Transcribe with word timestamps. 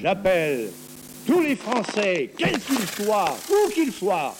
J'appelle 0.00 0.68
tous 1.26 1.40
les 1.40 1.56
Français, 1.56 2.30
quels 2.36 2.58
qu'ils 2.58 3.04
soient, 3.04 3.36
où 3.50 3.70
qu'ils 3.70 3.92
soient. 3.92 4.34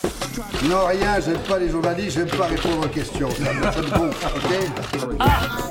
Non, 0.65 0.87
rien, 0.87 1.19
j'aime 1.25 1.39
pas 1.49 1.59
les 1.59 1.71
journalistes, 1.71 2.19
j'aime 2.19 2.29
pas 2.29 2.47
répondre 2.47 2.85
aux 2.85 2.89
questions. 2.89 3.31
Ça 3.31 3.53
me, 3.53 4.09
ok 4.09 4.53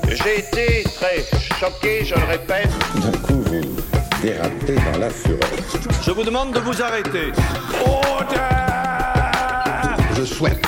J'ai 0.10 0.40
été 0.40 0.84
très 0.84 1.24
choqué, 1.60 2.04
je 2.04 2.16
le 2.16 2.26
répète. 2.26 2.70
D'un 2.96 3.18
coup, 3.20 3.42
vous 3.44 3.62
dérapez 4.22 4.76
dans 4.92 5.00
la 5.00 5.10
fureur. 5.10 5.50
Je 6.04 6.12
vous 6.12 6.24
demande 6.24 6.54
de 6.54 6.60
vous 6.60 6.82
arrêter. 6.82 7.32
Je 10.18 10.24
souhaite 10.24 10.66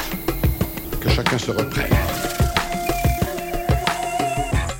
que 1.01 1.09
chacun 1.09 1.37
se 1.37 1.51
reprenne. 1.51 1.93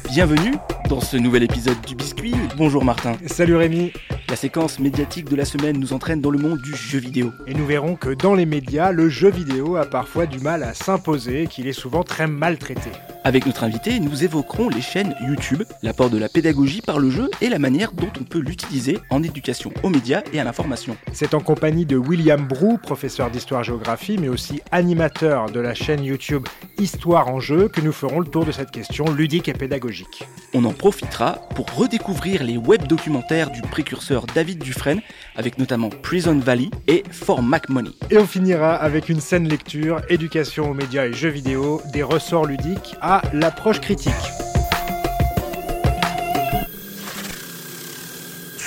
Bienvenue 0.09 0.55
dans 0.89 1.01
ce 1.01 1.17
nouvel 1.17 1.43
épisode 1.43 1.79
du 1.85 1.95
Biscuit. 1.95 2.35
Bonjour 2.55 2.83
Martin. 2.83 3.17
Salut 3.27 3.55
Rémi, 3.55 3.91
La 4.29 4.35
séquence 4.35 4.79
médiatique 4.79 5.29
de 5.29 5.37
la 5.37 5.45
semaine 5.45 5.79
nous 5.79 5.93
entraîne 5.93 6.19
dans 6.19 6.31
le 6.31 6.37
monde 6.37 6.59
du 6.59 6.75
jeu 6.75 6.99
vidéo. 6.99 7.31
et 7.45 7.53
nous 7.53 7.65
verrons 7.65 7.95
que 7.95 8.09
dans 8.09 8.35
les 8.35 8.45
médias, 8.45 8.91
le 8.91 9.07
jeu 9.07 9.31
vidéo 9.31 9.77
a 9.77 9.85
parfois 9.85 10.25
du 10.25 10.39
mal 10.39 10.63
à 10.63 10.73
s'imposer 10.73 11.43
et 11.43 11.47
qu'il 11.47 11.65
est 11.65 11.71
souvent 11.71 12.03
très 12.03 12.27
maltraité. 12.27 12.91
Avec 13.27 13.45
notre 13.45 13.65
invité, 13.65 13.99
nous 13.99 14.23
évoquerons 14.23 14.69
les 14.69 14.79
chaînes 14.79 15.13
YouTube, 15.19 15.61
l'apport 15.83 16.09
de 16.09 16.17
la 16.17 16.29
pédagogie 16.29 16.79
par 16.79 16.97
le 16.97 17.09
jeu 17.09 17.29
et 17.41 17.49
la 17.49 17.59
manière 17.59 17.91
dont 17.91 18.07
on 18.21 18.23
peut 18.23 18.39
l'utiliser 18.39 18.99
en 19.09 19.21
éducation 19.21 19.73
aux 19.83 19.89
médias 19.89 20.21
et 20.31 20.39
à 20.39 20.45
l'information. 20.45 20.95
C'est 21.11 21.33
en 21.33 21.41
compagnie 21.41 21.85
de 21.85 21.97
William 21.97 22.47
Brou, 22.47 22.77
professeur 22.77 23.29
d'histoire-géographie, 23.29 24.17
mais 24.17 24.29
aussi 24.29 24.61
animateur 24.71 25.51
de 25.51 25.59
la 25.59 25.73
chaîne 25.73 26.05
YouTube 26.05 26.47
Histoire 26.79 27.27
en 27.27 27.41
jeu, 27.41 27.67
que 27.67 27.81
nous 27.81 27.91
ferons 27.91 28.21
le 28.21 28.27
tour 28.27 28.45
de 28.45 28.51
cette 28.53 28.71
question 28.71 29.11
ludique 29.11 29.49
et 29.49 29.53
pédagogique. 29.53 30.23
On 30.53 30.63
en 30.63 30.71
profitera 30.71 31.33
pour 31.53 31.65
redécouvrir 31.73 32.43
les 32.43 32.55
web 32.55 32.87
documentaires 32.87 33.49
du 33.49 33.61
précurseur 33.61 34.25
David 34.27 34.59
Dufresne, 34.59 35.01
avec 35.35 35.57
notamment 35.57 35.89
Prison 35.89 36.37
Valley 36.37 36.69
et 36.87 37.03
For 37.11 37.41
Mac 37.41 37.67
Money. 37.67 37.89
Et 38.09 38.17
on 38.17 38.27
finira 38.27 38.75
avec 38.75 39.09
une 39.09 39.19
scène 39.19 39.49
lecture, 39.49 40.01
éducation 40.07 40.69
aux 40.69 40.73
médias 40.73 41.07
et 41.07 41.13
jeux 41.13 41.29
vidéo, 41.29 41.81
des 41.91 42.03
ressorts 42.03 42.45
ludiques 42.45 42.95
à 43.01 43.16
l'approche 43.33 43.81
critique. 43.81 44.13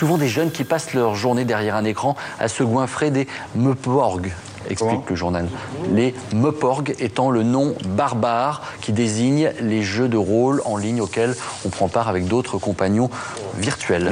souvent 0.00 0.16
des 0.16 0.28
jeunes 0.28 0.50
qui 0.50 0.64
passent 0.64 0.94
leur 0.94 1.14
journée 1.14 1.44
derrière 1.44 1.76
un 1.76 1.84
écran 1.84 2.16
à 2.38 2.48
se 2.48 2.62
goinfrer 2.62 3.10
des 3.10 3.28
meuporgs, 3.54 4.30
explique 4.70 5.08
le 5.08 5.16
journal. 5.16 5.48
Les 5.92 6.14
meuporgs 6.34 6.94
étant 6.98 7.30
le 7.30 7.42
nom 7.42 7.74
barbare 7.96 8.72
qui 8.80 8.92
désigne 8.92 9.52
les 9.60 9.82
jeux 9.82 10.08
de 10.08 10.16
rôle 10.16 10.62
en 10.64 10.76
ligne 10.76 11.00
auxquels 11.00 11.34
on 11.64 11.68
prend 11.68 11.88
part 11.88 12.08
avec 12.08 12.26
d'autres 12.26 12.58
compagnons 12.58 13.10
virtuels. 13.58 14.10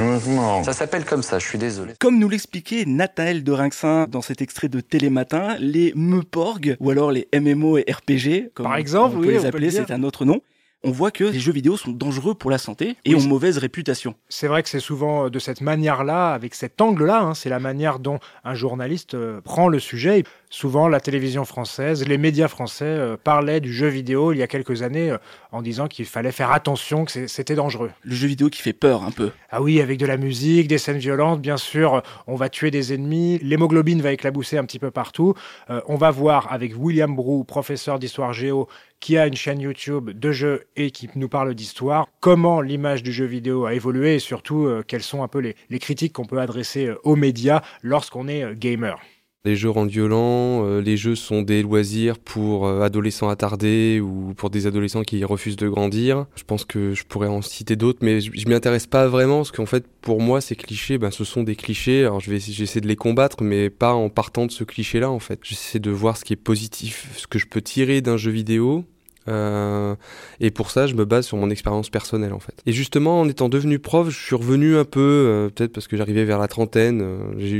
Ça 0.63 0.73
s'appelle 0.73 1.05
comme 1.05 1.23
ça, 1.23 1.39
je 1.39 1.47
suis 1.47 1.57
désolé. 1.57 1.93
Comme 1.99 2.19
nous 2.19 2.29
l'expliquait 2.29 2.83
Nathalie 2.85 3.43
de 3.43 3.51
Rinxin 3.51 4.07
dans 4.07 4.21
cet 4.21 4.41
extrait 4.41 4.69
de 4.69 4.79
Télématin, 4.79 5.55
les 5.59 5.93
MEPORG, 5.95 6.77
ou 6.79 6.89
alors 6.89 7.11
les 7.11 7.27
MMO 7.33 7.77
et 7.77 7.85
RPG, 7.89 8.51
comme 8.53 8.65
Par 8.65 8.77
exemple, 8.77 9.17
on 9.17 9.21
peut 9.21 9.27
oui, 9.27 9.33
les 9.33 9.45
appeler, 9.45 9.67
le 9.67 9.71
c'est 9.71 9.91
un 9.91 10.03
autre 10.03 10.25
nom, 10.25 10.41
on 10.83 10.91
voit 10.91 11.11
que 11.11 11.25
les 11.25 11.39
jeux 11.39 11.51
vidéo 11.51 11.75
sont 11.75 11.91
dangereux 11.91 12.35
pour 12.35 12.49
la 12.49 12.57
santé 12.57 12.95
et 13.03 13.13
Oui, 13.13 13.21
ont 13.21 13.27
mauvaise 13.27 13.57
réputation. 13.57 14.15
C'est 14.29 14.47
vrai 14.47 14.63
que 14.63 14.69
c'est 14.69 14.79
souvent 14.79 15.25
euh, 15.25 15.29
de 15.29 15.39
cette 15.39 15.61
manière-là, 15.61 16.33
avec 16.33 16.55
cet 16.55 16.79
angle-là, 16.79 17.21
hein, 17.21 17.33
c'est 17.33 17.49
la 17.49 17.59
manière 17.59 17.99
dont 17.99 18.19
un 18.45 18.55
journaliste 18.55 19.13
euh, 19.13 19.41
prend 19.41 19.67
le 19.67 19.79
sujet. 19.79 20.23
Souvent, 20.51 20.87
la 20.87 20.99
télévision 20.99 21.45
française, 21.45 22.07
les 22.07 22.17
médias 22.17 22.47
français 22.47 22.85
euh, 22.85 23.17
parlaient 23.23 23.59
du 23.59 23.71
jeu 23.71 23.87
vidéo 23.87 24.33
il 24.33 24.39
y 24.39 24.41
a 24.41 24.47
quelques 24.47 24.81
années 24.81 25.11
euh, 25.11 25.17
en 25.51 25.61
disant 25.61 25.87
qu'il 25.87 26.05
fallait 26.05 26.31
faire 26.31 26.51
attention, 26.51 27.05
que 27.05 27.27
c'était 27.27 27.53
dangereux. 27.53 27.91
Le 28.01 28.15
jeu 28.15 28.27
vidéo 28.27 28.49
qui 28.49 28.63
fait 28.63 28.73
peur 28.73 29.03
un 29.03 29.11
peu. 29.11 29.29
Ah 29.51 29.61
oui, 29.61 29.79
avec 29.79 29.99
de 29.99 30.07
la 30.07 30.17
musique, 30.17 30.67
des 30.67 30.79
scènes 30.79 30.97
violentes, 30.97 31.39
bien 31.39 31.57
sûr, 31.57 31.93
euh, 31.93 32.01
on 32.25 32.35
va 32.35 32.49
tuer 32.49 32.71
des 32.71 32.93
ennemis, 32.93 33.37
l'hémoglobine 33.43 34.01
va 34.01 34.11
éclabousser 34.11 34.57
un 34.57 34.65
petit 34.65 34.79
peu 34.79 34.89
partout. 34.89 35.35
Euh, 35.69 35.81
on 35.87 35.97
va 35.97 36.09
voir 36.09 36.51
avec 36.51 36.73
William 36.75 37.15
Brou, 37.15 37.43
professeur 37.43 37.99
d'histoire 37.99 38.33
géo, 38.33 38.67
qui 38.99 39.19
a 39.19 39.27
une 39.27 39.35
chaîne 39.35 39.59
YouTube 39.59 40.09
de 40.09 40.31
jeux 40.31 40.65
et 40.75 40.89
qui 40.89 41.11
nous 41.13 41.29
parle 41.29 41.53
d'histoire, 41.53 42.07
comment 42.21 42.59
l'image 42.59 43.03
du 43.03 43.11
jeu 43.11 43.25
vidéo 43.25 43.65
a 43.65 43.75
évolué 43.75 44.15
et 44.15 44.19
surtout 44.19 44.67
quelles 44.87 45.03
sont 45.03 45.21
un 45.23 45.27
peu 45.27 45.39
les, 45.39 45.55
les 45.69 45.79
critiques 45.79 46.13
qu'on 46.13 46.25
peut 46.25 46.39
adresser 46.39 46.91
aux 47.03 47.15
médias 47.15 47.61
lorsqu'on 47.83 48.27
est 48.27 48.55
gamer. 48.55 48.99
Les 49.45 49.55
jeux 49.55 49.69
rendent 49.69 49.89
violents, 49.89 50.65
euh, 50.65 50.81
les 50.81 50.97
jeux 50.97 51.15
sont 51.15 51.43
des 51.43 51.61
loisirs 51.61 52.19
pour 52.19 52.67
euh, 52.67 52.81
adolescents 52.81 53.29
attardés 53.29 54.01
ou 54.01 54.33
pour 54.35 54.49
des 54.49 54.67
adolescents 54.67 55.03
qui 55.03 55.23
refusent 55.23 55.55
de 55.55 55.69
grandir. 55.69 56.25
Je 56.35 56.43
pense 56.43 56.65
que 56.65 56.93
je 56.93 57.05
pourrais 57.05 57.29
en 57.29 57.41
citer 57.41 57.77
d'autres, 57.77 57.99
mais 58.01 58.19
je, 58.19 58.31
m'y 58.49 58.53
intéresse 58.53 58.85
pas 58.85 59.07
vraiment 59.07 59.37
parce 59.37 59.53
qu'en 59.53 59.65
fait, 59.65 59.85
pour 60.01 60.19
moi, 60.19 60.41
ces 60.41 60.57
clichés, 60.57 60.97
ben, 60.97 61.09
ce 61.09 61.23
sont 61.23 61.43
des 61.43 61.55
clichés. 61.55 62.01
Alors 62.01 62.19
je 62.19 62.29
vais 62.31 62.39
j'essaie 62.39 62.81
de 62.81 62.87
les 62.89 62.97
combattre, 62.97 63.41
mais 63.41 63.69
pas 63.69 63.93
en 63.93 64.09
partant 64.09 64.45
de 64.45 64.51
ce 64.51 64.65
cliché-là, 64.65 65.09
en 65.09 65.19
fait. 65.19 65.39
J'essaie 65.41 65.79
de 65.79 65.89
voir 65.89 66.17
ce 66.17 66.25
qui 66.25 66.33
est 66.33 66.35
positif, 66.35 67.07
ce 67.15 67.25
que 67.25 67.39
je 67.39 67.45
peux 67.45 67.61
tirer 67.61 68.01
d'un 68.01 68.17
jeu 68.17 68.31
vidéo. 68.31 68.83
Euh, 69.27 69.95
et 70.39 70.49
pour 70.49 70.71
ça, 70.71 70.87
je 70.87 70.95
me 70.95 71.05
base 71.05 71.25
sur 71.27 71.37
mon 71.37 71.49
expérience 71.49 71.89
personnelle 71.89 72.33
en 72.33 72.39
fait. 72.39 72.55
Et 72.65 72.71
justement, 72.71 73.19
en 73.21 73.27
étant 73.29 73.49
devenu 73.49 73.77
prof, 73.77 74.09
je 74.09 74.17
suis 74.17 74.35
revenu 74.35 74.77
un 74.77 74.85
peu, 74.85 74.99
euh, 75.01 75.49
peut-être 75.49 75.73
parce 75.73 75.87
que 75.87 75.97
j'arrivais 75.97 76.25
vers 76.25 76.39
la 76.39 76.47
trentaine, 76.47 77.01
euh, 77.01 77.17
j'ai- 77.37 77.59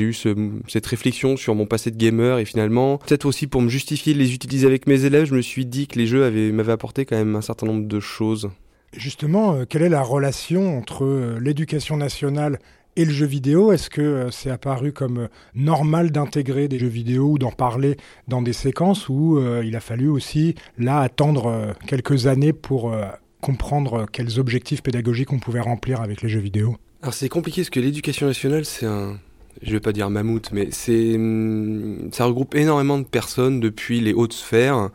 eu 0.00 0.12
ce- 0.14 0.34
cette 0.68 0.86
réflexion 0.86 1.36
sur 1.36 1.54
mon 1.54 1.66
passé 1.66 1.90
de 1.90 1.96
gamer 1.96 2.38
et 2.38 2.44
finalement, 2.44 2.98
peut-être 2.98 3.26
aussi 3.26 3.46
pour 3.46 3.60
me 3.60 3.68
justifier 3.68 4.14
de 4.14 4.18
les 4.18 4.34
utiliser 4.34 4.66
avec 4.66 4.86
mes 4.86 5.04
élèves, 5.04 5.26
je 5.26 5.34
me 5.34 5.42
suis 5.42 5.66
dit 5.66 5.86
que 5.88 5.98
les 5.98 6.06
jeux 6.06 6.24
avaient- 6.24 6.52
m'avaient 6.52 6.72
apporté 6.72 7.04
quand 7.04 7.16
même 7.16 7.36
un 7.36 7.42
certain 7.42 7.66
nombre 7.66 7.86
de 7.86 8.00
choses. 8.00 8.50
Justement, 8.96 9.64
quelle 9.68 9.82
est 9.82 9.88
la 9.88 10.02
relation 10.02 10.76
entre 10.78 11.36
l'éducation 11.40 11.96
nationale 11.96 12.58
et 12.96 13.04
le 13.04 13.12
jeu 13.12 13.26
vidéo 13.26 13.72
Est-ce 13.72 13.90
que 13.90 14.00
euh, 14.00 14.30
c'est 14.30 14.50
apparu 14.50 14.92
comme 14.92 15.18
euh, 15.18 15.28
normal 15.54 16.10
d'intégrer 16.10 16.68
des 16.68 16.78
jeux 16.78 16.88
vidéo 16.88 17.30
ou 17.30 17.38
d'en 17.38 17.52
parler 17.52 17.96
dans 18.28 18.42
des 18.42 18.52
séquences 18.52 19.08
ou 19.08 19.38
euh, 19.38 19.62
il 19.64 19.76
a 19.76 19.80
fallu 19.80 20.08
aussi 20.08 20.54
là 20.78 21.00
attendre 21.00 21.74
quelques 21.86 22.26
années 22.26 22.52
pour 22.52 22.94
comprendre 23.40 24.06
quels 24.10 24.38
objectifs 24.38 24.82
pédagogiques 24.82 25.32
on 25.32 25.38
pouvait 25.38 25.60
remplir 25.60 26.00
avec 26.00 26.22
les 26.22 26.28
jeux 26.28 26.40
vidéo? 26.40 26.76
Alors 27.02 27.14
c'est 27.14 27.28
compliqué 27.28 27.62
parce 27.62 27.70
que 27.70 27.80
l'éducation 27.80 28.26
nationale, 28.26 28.64
c'est 28.64 28.86
un, 28.86 29.18
je 29.62 29.72
vais 29.72 29.80
pas 29.80 29.92
dire 29.92 30.10
mammouth, 30.10 30.50
mais 30.52 30.68
c'est, 30.70 31.14
hum, 31.14 32.10
ça 32.12 32.24
regroupe 32.24 32.54
énormément 32.54 32.98
de 32.98 33.04
personnes 33.04 33.60
depuis 33.60 34.00
les 34.00 34.12
hautes 34.12 34.34
sphères 34.34 34.90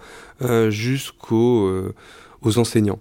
jusqu'aux 0.70 1.72
aux 2.42 2.58
enseignants. 2.58 3.00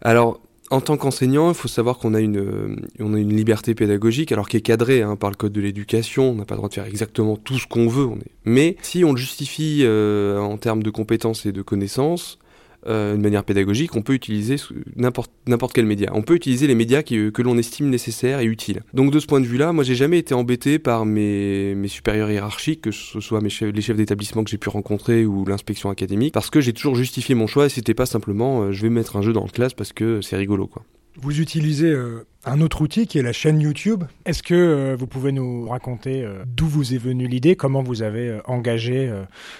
Alors 0.00 0.40
en 0.72 0.80
tant 0.80 0.96
qu'enseignant, 0.96 1.50
il 1.50 1.54
faut 1.54 1.68
savoir 1.68 1.98
qu'on 1.98 2.14
a 2.14 2.20
une, 2.20 2.38
euh, 2.38 2.76
on 2.98 3.12
a 3.12 3.18
une 3.18 3.36
liberté 3.36 3.74
pédagogique, 3.74 4.32
alors 4.32 4.48
qui 4.48 4.56
est 4.56 4.62
cadrée 4.62 5.02
hein, 5.02 5.16
par 5.16 5.28
le 5.28 5.36
code 5.36 5.52
de 5.52 5.60
l'éducation. 5.60 6.30
On 6.30 6.34
n'a 6.34 6.46
pas 6.46 6.54
le 6.54 6.60
droit 6.60 6.70
de 6.70 6.74
faire 6.74 6.86
exactement 6.86 7.36
tout 7.36 7.58
ce 7.58 7.66
qu'on 7.66 7.88
veut. 7.88 8.08
Mais 8.46 8.76
si 8.80 9.04
on 9.04 9.12
le 9.12 9.18
justifie 9.18 9.80
euh, 9.82 10.38
en 10.38 10.56
termes 10.56 10.82
de 10.82 10.88
compétences 10.88 11.44
et 11.44 11.52
de 11.52 11.60
connaissances, 11.60 12.38
euh, 12.86 13.16
de 13.16 13.20
manière 13.20 13.44
pédagogique, 13.44 13.94
on 13.96 14.02
peut 14.02 14.14
utiliser 14.14 14.56
n'importe 14.96 15.72
quel 15.72 15.86
média. 15.86 16.10
On 16.14 16.22
peut 16.22 16.34
utiliser 16.34 16.66
les 16.66 16.74
médias 16.74 17.02
euh, 17.12 17.30
que 17.30 17.42
l'on 17.42 17.56
estime 17.58 17.88
nécessaires 17.88 18.40
et 18.40 18.44
utiles. 18.44 18.82
Donc 18.94 19.12
de 19.12 19.18
ce 19.20 19.26
point 19.26 19.40
de 19.40 19.46
vue-là, 19.46 19.72
moi 19.72 19.84
j'ai 19.84 19.94
jamais 19.94 20.18
été 20.18 20.34
embêté 20.34 20.78
par 20.78 21.06
mes, 21.06 21.74
mes 21.74 21.88
supérieurs 21.88 22.30
hiérarchiques, 22.30 22.82
que 22.82 22.90
ce 22.90 23.20
soit 23.20 23.40
mes 23.40 23.50
les 23.60 23.80
chefs 23.80 23.96
d'établissement 23.96 24.42
que 24.44 24.50
j'ai 24.50 24.58
pu 24.58 24.68
rencontrer 24.68 25.24
ou 25.24 25.44
l'inspection 25.44 25.90
académique, 25.90 26.34
parce 26.34 26.50
que 26.50 26.60
j'ai 26.60 26.72
toujours 26.72 26.94
justifié 26.94 27.34
mon 27.34 27.46
choix 27.46 27.66
et 27.66 27.68
c'était 27.68 27.94
pas 27.94 28.06
simplement 28.06 28.62
euh, 28.62 28.72
je 28.72 28.82
vais 28.82 28.90
mettre 28.90 29.16
un 29.16 29.22
jeu 29.22 29.32
dans 29.32 29.44
le 29.44 29.50
classe 29.50 29.74
parce 29.74 29.92
que 29.92 30.20
c'est 30.20 30.36
rigolo 30.36 30.66
quoi. 30.66 30.82
Vous 31.20 31.40
utilisez 31.40 31.90
euh, 31.90 32.26
un 32.44 32.60
autre 32.60 32.80
outil 32.80 33.06
qui 33.06 33.18
est 33.18 33.22
la 33.22 33.32
chaîne 33.32 33.60
YouTube. 33.60 34.04
Est-ce 34.26 34.42
que 34.42 34.54
euh, 34.54 34.96
vous 34.98 35.06
pouvez 35.06 35.32
nous 35.32 35.68
raconter 35.68 36.24
euh, 36.24 36.42
d'où 36.46 36.66
vous 36.66 36.94
est 36.94 36.98
venue 36.98 37.28
l'idée, 37.28 37.56
comment 37.56 37.82
vous 37.82 38.02
avez 38.02 38.28
euh, 38.28 38.38
engagé 38.46 39.12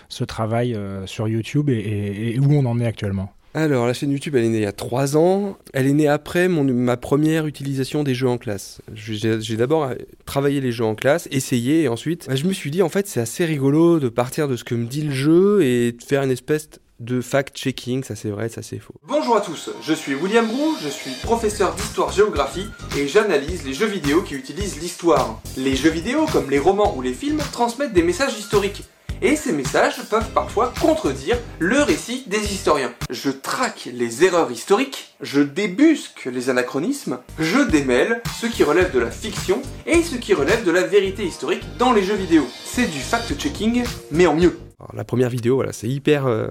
ce 0.08 0.24
travail 0.24 0.76
sur 1.06 1.28
YouTube 1.28 1.68
et- 1.70 2.38
où 2.40 2.52
on 2.52 2.64
en 2.66 2.80
est 2.80 2.86
actuellement? 2.86 3.32
Alors, 3.54 3.86
la 3.86 3.92
chaîne 3.92 4.10
YouTube, 4.10 4.34
elle 4.34 4.44
est 4.44 4.48
née 4.48 4.58
il 4.58 4.62
y 4.62 4.66
a 4.66 4.72
trois 4.72 5.16
ans. 5.16 5.58
Elle 5.74 5.86
est 5.86 5.92
née 5.92 6.08
après 6.08 6.48
ma 6.48 6.96
première 6.96 7.46
utilisation 7.46 8.02
des 8.02 8.14
jeux 8.14 8.28
en 8.28 8.38
classe. 8.38 8.80
J'ai 8.94 9.56
d'abord 9.56 9.90
travaillé 10.24 10.60
les 10.62 10.72
jeux 10.72 10.86
en 10.86 10.94
classe, 10.94 11.28
essayé, 11.30 11.82
et 11.82 11.88
ensuite, 11.88 12.26
bah, 12.28 12.34
je 12.34 12.46
me 12.46 12.52
suis 12.54 12.70
dit, 12.70 12.80
en 12.80 12.88
fait, 12.88 13.06
c'est 13.06 13.20
assez 13.20 13.44
rigolo 13.44 14.00
de 14.00 14.08
partir 14.08 14.48
de 14.48 14.56
ce 14.56 14.64
que 14.64 14.74
me 14.74 14.86
dit 14.86 15.02
le 15.02 15.12
jeu 15.12 15.62
et 15.62 15.92
de 15.92 16.02
faire 16.02 16.22
une 16.22 16.30
espèce 16.30 16.70
de 17.02 17.20
fact-checking, 17.20 18.04
ça 18.04 18.14
c'est 18.14 18.30
vrai, 18.30 18.48
ça 18.48 18.62
c'est 18.62 18.78
faux. 18.78 18.94
Bonjour 19.06 19.36
à 19.36 19.40
tous, 19.40 19.70
je 19.82 19.92
suis 19.92 20.14
William 20.14 20.46
Brou, 20.46 20.76
je 20.80 20.88
suis 20.88 21.10
professeur 21.22 21.74
d'histoire-géographie 21.74 22.68
et 22.96 23.08
j'analyse 23.08 23.64
les 23.64 23.74
jeux 23.74 23.86
vidéo 23.86 24.22
qui 24.22 24.34
utilisent 24.34 24.80
l'histoire. 24.80 25.40
Les 25.56 25.74
jeux 25.74 25.90
vidéo, 25.90 26.26
comme 26.32 26.48
les 26.48 26.60
romans 26.60 26.94
ou 26.96 27.02
les 27.02 27.12
films, 27.12 27.40
transmettent 27.52 27.92
des 27.92 28.04
messages 28.04 28.38
historiques. 28.38 28.84
Et 29.20 29.36
ces 29.36 29.52
messages 29.52 30.02
peuvent 30.10 30.30
parfois 30.32 30.72
contredire 30.80 31.38
le 31.60 31.80
récit 31.82 32.24
des 32.26 32.52
historiens. 32.52 32.92
Je 33.08 33.30
traque 33.30 33.88
les 33.92 34.24
erreurs 34.24 34.50
historiques, 34.50 35.14
je 35.20 35.40
débusque 35.40 36.28
les 36.32 36.50
anachronismes, 36.50 37.18
je 37.38 37.60
démêle 37.60 38.20
ce 38.40 38.46
qui 38.46 38.64
relève 38.64 38.92
de 38.92 38.98
la 38.98 39.12
fiction 39.12 39.62
et 39.86 40.02
ce 40.02 40.16
qui 40.16 40.34
relève 40.34 40.64
de 40.64 40.72
la 40.72 40.82
vérité 40.82 41.24
historique 41.24 41.62
dans 41.78 41.92
les 41.92 42.02
jeux 42.02 42.16
vidéo. 42.16 42.44
C'est 42.64 42.90
du 42.90 42.98
fact-checking, 42.98 43.84
mais 44.10 44.26
en 44.26 44.34
mieux. 44.34 44.58
Alors, 44.80 44.96
la 44.96 45.04
première 45.04 45.30
vidéo, 45.30 45.54
voilà, 45.54 45.72
c'est 45.72 45.88
hyper, 45.88 46.26
euh, 46.26 46.48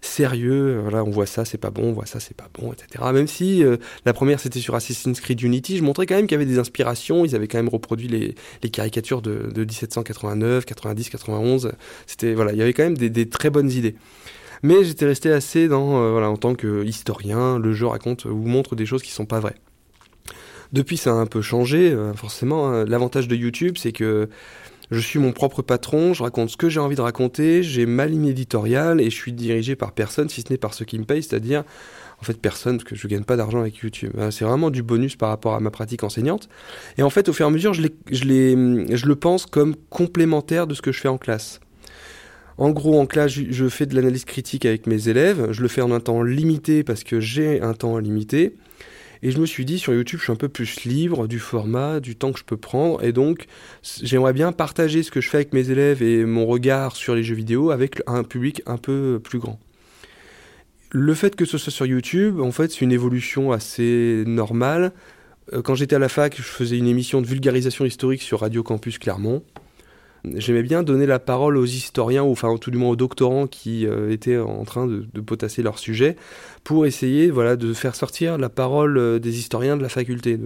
sérieux. 0.00 0.80
Voilà, 0.80 1.04
on 1.04 1.10
voit 1.10 1.26
ça, 1.26 1.44
c'est 1.44 1.58
pas 1.58 1.70
bon, 1.70 1.90
on 1.90 1.92
voit 1.92 2.06
ça, 2.06 2.20
c'est 2.20 2.36
pas 2.36 2.48
bon, 2.54 2.72
etc. 2.72 3.04
Même 3.12 3.26
si 3.26 3.62
la 4.04 4.12
première 4.12 4.40
c'était 4.40 4.60
sur 4.60 4.74
Assassin's 4.74 5.20
Creed 5.20 5.42
Unity, 5.42 5.76
je 5.76 5.82
montrais 5.82 6.06
quand 6.06 6.16
même 6.16 6.26
qu'il 6.26 6.36
y 6.36 6.40
avait 6.40 6.50
des 6.50 6.58
inspirations. 6.58 7.24
Ils 7.24 7.34
avaient 7.34 7.48
quand 7.48 7.58
même 7.58 7.68
reproduit 7.68 8.08
les, 8.08 8.34
les 8.62 8.70
caricatures 8.70 9.22
de, 9.22 9.50
de, 9.52 9.64
1789, 9.64 10.64
90, 10.64 11.08
91. 11.10 11.72
C'était 12.06 12.34
voilà, 12.34 12.52
il 12.52 12.58
y 12.58 12.62
avait 12.62 12.72
quand 12.72 12.84
même 12.84 12.98
des, 12.98 13.28
très 13.28 13.50
bonnes 13.50 13.70
idées. 13.70 13.96
Mais 14.62 14.84
j'étais 14.84 15.06
resté 15.06 15.30
assez 15.30 15.68
dans 15.68 16.10
voilà 16.12 16.30
en 16.30 16.36
tant 16.36 16.54
que 16.54 16.84
historien, 16.84 17.58
le 17.58 17.72
jeu 17.72 17.86
raconte 17.86 18.24
ou 18.24 18.36
montre 18.36 18.74
des 18.76 18.86
choses 18.86 19.02
qui 19.02 19.10
sont 19.10 19.26
pas 19.26 19.40
vraies. 19.40 19.56
Depuis, 20.72 20.98
ça 20.98 21.10
a 21.10 21.14
un 21.14 21.26
peu 21.26 21.40
changé, 21.40 21.96
forcément. 22.14 22.68
Hein. 22.68 22.84
L'avantage 22.84 23.26
de 23.26 23.34
YouTube, 23.34 23.76
c'est 23.78 23.92
que 23.92 24.28
je 24.90 25.00
suis 25.00 25.18
mon 25.18 25.32
propre 25.32 25.62
patron, 25.62 26.14
je 26.14 26.22
raconte 26.22 26.50
ce 26.50 26.56
que 26.56 26.68
j'ai 26.68 26.80
envie 26.80 26.96
de 26.96 27.00
raconter, 27.00 27.62
j'ai 27.62 27.86
ma 27.86 28.06
ligne 28.06 28.26
éditoriale 28.26 29.00
et 29.00 29.10
je 29.10 29.14
suis 29.14 29.32
dirigé 29.32 29.76
par 29.76 29.92
personne, 29.92 30.28
si 30.28 30.42
ce 30.42 30.50
n'est 30.50 30.58
par 30.58 30.74
ceux 30.74 30.84
qui 30.84 30.98
me 30.98 31.04
payent, 31.04 31.22
c'est-à-dire 31.22 31.64
en 32.20 32.24
fait 32.24 32.40
personne, 32.40 32.78
parce 32.78 32.88
que 32.88 32.96
je 32.96 33.06
gagne 33.06 33.24
pas 33.24 33.36
d'argent 33.36 33.60
avec 33.60 33.76
YouTube. 33.76 34.12
Euh, 34.18 34.30
c'est 34.30 34.44
vraiment 34.44 34.70
du 34.70 34.82
bonus 34.82 35.14
par 35.14 35.28
rapport 35.28 35.54
à 35.54 35.60
ma 35.60 35.70
pratique 35.70 36.02
enseignante. 36.02 36.48
Et 36.96 37.02
en 37.02 37.10
fait, 37.10 37.28
au 37.28 37.32
fur 37.32 37.46
et 37.46 37.48
à 37.48 37.50
mesure, 37.50 37.74
je, 37.74 37.82
je 38.10 39.06
le 39.06 39.14
pense 39.14 39.46
comme 39.46 39.76
complémentaire 39.88 40.66
de 40.66 40.74
ce 40.74 40.82
que 40.82 40.90
je 40.90 41.00
fais 41.00 41.08
en 41.08 41.18
classe. 41.18 41.60
En 42.56 42.70
gros, 42.70 43.00
en 43.00 43.06
classe, 43.06 43.30
je 43.30 43.68
fais 43.68 43.86
de 43.86 43.94
l'analyse 43.94 44.24
critique 44.24 44.66
avec 44.66 44.88
mes 44.88 45.08
élèves. 45.08 45.52
Je 45.52 45.62
le 45.62 45.68
fais 45.68 45.80
en 45.80 45.92
un 45.92 46.00
temps 46.00 46.22
limité 46.22 46.82
parce 46.82 47.04
que 47.04 47.20
j'ai 47.20 47.60
un 47.60 47.72
temps 47.72 47.98
limité. 47.98 48.56
Et 49.22 49.30
je 49.30 49.40
me 49.40 49.46
suis 49.46 49.64
dit, 49.64 49.78
sur 49.78 49.92
YouTube, 49.92 50.18
je 50.18 50.24
suis 50.24 50.32
un 50.32 50.36
peu 50.36 50.48
plus 50.48 50.84
libre 50.84 51.26
du 51.26 51.38
format, 51.38 52.00
du 52.00 52.16
temps 52.16 52.32
que 52.32 52.38
je 52.38 52.44
peux 52.44 52.56
prendre. 52.56 53.02
Et 53.02 53.12
donc, 53.12 53.46
j'aimerais 54.02 54.32
bien 54.32 54.52
partager 54.52 55.02
ce 55.02 55.10
que 55.10 55.20
je 55.20 55.28
fais 55.28 55.38
avec 55.38 55.52
mes 55.52 55.70
élèves 55.70 56.02
et 56.02 56.24
mon 56.24 56.46
regard 56.46 56.96
sur 56.96 57.14
les 57.14 57.22
jeux 57.22 57.34
vidéo 57.34 57.70
avec 57.70 58.02
un 58.06 58.24
public 58.24 58.62
un 58.66 58.76
peu 58.76 59.20
plus 59.22 59.38
grand. 59.38 59.58
Le 60.90 61.12
fait 61.14 61.36
que 61.36 61.44
ce 61.44 61.58
soit 61.58 61.72
sur 61.72 61.86
YouTube, 61.86 62.40
en 62.40 62.50
fait, 62.50 62.70
c'est 62.70 62.80
une 62.80 62.92
évolution 62.92 63.52
assez 63.52 64.24
normale. 64.26 64.92
Euh, 65.52 65.62
quand 65.62 65.74
j'étais 65.74 65.96
à 65.96 65.98
la 65.98 66.08
fac, 66.08 66.36
je 66.36 66.42
faisais 66.42 66.78
une 66.78 66.86
émission 66.86 67.20
de 67.20 67.26
vulgarisation 67.26 67.84
historique 67.84 68.22
sur 68.22 68.40
Radio 68.40 68.62
Campus 68.62 68.98
Clermont. 68.98 69.42
J'aimais 70.24 70.62
bien 70.62 70.82
donner 70.82 71.06
la 71.06 71.18
parole 71.18 71.56
aux 71.56 71.64
historiens, 71.64 72.22
ou 72.22 72.32
enfin 72.32 72.56
tout 72.56 72.70
du 72.70 72.78
moins 72.78 72.90
aux 72.90 72.96
doctorants 72.96 73.46
qui 73.46 73.86
euh, 73.86 74.10
étaient 74.10 74.38
en 74.38 74.64
train 74.64 74.86
de, 74.86 75.20
potasser 75.20 75.62
leur 75.62 75.78
sujet, 75.78 76.16
pour 76.64 76.86
essayer 76.86 77.30
voilà, 77.30 77.56
de 77.56 77.72
faire 77.72 77.94
sortir 77.94 78.38
la 78.38 78.48
parole 78.48 78.98
euh, 78.98 79.18
des 79.18 79.38
historiens 79.38 79.76
de 79.76 79.82
la 79.82 79.88
faculté. 79.88 80.38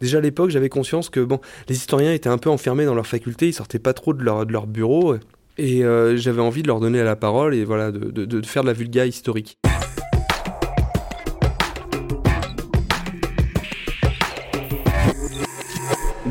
déjà 0.00 0.18
à 0.18 0.20
l'époque, 0.20 0.50
j'avais 0.50 0.68
conscience 0.68 1.10
que 1.10 1.20
bon, 1.20 1.40
les 1.68 1.76
historiens 1.76 2.12
étaient 2.12 2.28
un 2.28 2.38
peu 2.38 2.50
enfermés 2.50 2.84
dans 2.84 2.94
leur 2.94 3.06
faculté, 3.06 3.48
ils 3.48 3.52
sortaient 3.52 3.78
pas 3.78 3.94
trop 3.94 4.14
de 4.14 4.22
leur, 4.22 4.46
de 4.46 4.52
leur 4.52 4.66
bureau, 4.66 5.16
et 5.58 5.84
euh, 5.84 6.16
j'avais 6.16 6.42
envie 6.42 6.62
de 6.62 6.68
leur 6.68 6.80
donner 6.80 7.02
la 7.02 7.16
parole 7.16 7.54
et 7.54 7.64
voilà, 7.64 7.90
de, 7.90 8.10
de 8.10 8.46
faire 8.46 8.62
de 8.62 8.68
la 8.68 8.74
vulga 8.74 9.06
historique. 9.06 9.58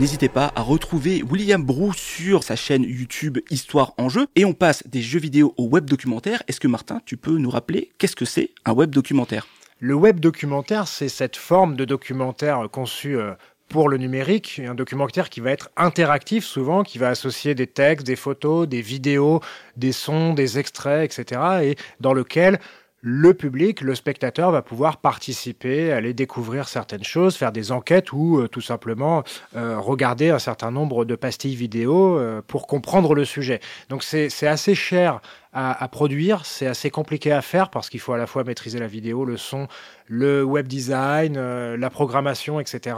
N'hésitez 0.01 0.29
pas 0.29 0.51
à 0.55 0.63
retrouver 0.63 1.21
William 1.21 1.63
Brou 1.63 1.93
sur 1.93 2.43
sa 2.43 2.55
chaîne 2.55 2.81
YouTube 2.81 3.37
Histoire 3.51 3.93
en 3.99 4.09
jeu. 4.09 4.25
Et 4.35 4.45
on 4.45 4.53
passe 4.53 4.81
des 4.87 4.99
jeux 4.99 5.19
vidéo 5.19 5.53
au 5.57 5.67
web 5.67 5.87
documentaire. 5.87 6.41
Est-ce 6.47 6.59
que 6.59 6.67
Martin, 6.67 7.01
tu 7.05 7.17
peux 7.17 7.37
nous 7.37 7.51
rappeler 7.51 7.91
qu'est-ce 7.99 8.15
que 8.15 8.25
c'est 8.25 8.49
un 8.65 8.73
web 8.73 8.89
documentaire? 8.89 9.45
Le 9.79 9.93
web 9.93 10.19
documentaire, 10.19 10.87
c'est 10.87 11.07
cette 11.07 11.35
forme 11.35 11.75
de 11.75 11.85
documentaire 11.85 12.67
conçue 12.71 13.15
euh, 13.15 13.33
pour 13.69 13.89
le 13.89 13.97
numérique, 13.97 14.59
un 14.65 14.73
documentaire 14.73 15.29
qui 15.29 15.39
va 15.39 15.51
être 15.51 15.69
interactif 15.77 16.45
souvent, 16.45 16.81
qui 16.81 16.97
va 16.97 17.09
associer 17.09 17.53
des 17.53 17.67
textes, 17.67 18.07
des 18.07 18.15
photos, 18.15 18.67
des 18.67 18.81
vidéos, 18.81 19.39
des 19.77 19.91
sons, 19.91 20.33
des 20.33 20.57
extraits, 20.57 21.05
etc. 21.05 21.41
et 21.61 21.75
dans 21.99 22.13
lequel 22.13 22.59
le 23.01 23.33
public, 23.33 23.81
le 23.81 23.95
spectateur 23.95 24.51
va 24.51 24.61
pouvoir 24.61 24.97
participer, 24.97 25.91
aller 25.91 26.13
découvrir 26.13 26.67
certaines 26.67 27.03
choses, 27.03 27.35
faire 27.35 27.51
des 27.51 27.71
enquêtes 27.71 28.13
ou 28.13 28.37
euh, 28.37 28.47
tout 28.47 28.61
simplement 28.61 29.23
euh, 29.55 29.79
regarder 29.79 30.29
un 30.29 30.37
certain 30.37 30.69
nombre 30.69 31.03
de 31.03 31.15
pastilles 31.15 31.55
vidéo 31.55 32.19
euh, 32.19 32.43
pour 32.45 32.67
comprendre 32.67 33.15
le 33.15 33.25
sujet. 33.25 33.59
Donc 33.89 34.03
c'est 34.03 34.29
assez 34.45 34.75
cher 34.75 35.19
à, 35.53 35.87
produire. 35.89 36.45
C'est 36.45 36.67
assez 36.67 36.89
compliqué 36.89 37.31
à 37.31 37.41
faire 37.41 37.69
parce 37.69 37.89
qu'il 37.89 37.99
faut 37.99 38.13
à 38.13 38.17
la 38.17 38.27
fois 38.27 38.43
maîtriser 38.43 38.79
la 38.79 38.87
vidéo, 38.87 39.25
le 39.25 39.35
son, 39.35 39.67
le 40.11 40.43
web 40.43 40.67
design, 40.67 41.35
euh, 41.37 41.77
la 41.77 41.89
programmation, 41.89 42.59
etc. 42.59 42.97